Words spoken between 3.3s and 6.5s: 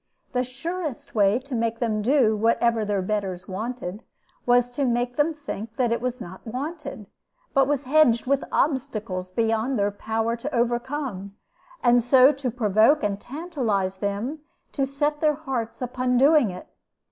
wanted, was to make them think that it was not